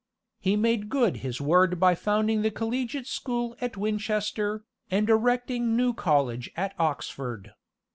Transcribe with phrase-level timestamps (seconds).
[0.39, 5.93] He made good his word by founding the collegiate school at Winchester, and erecting New
[5.93, 7.53] College at Oxford.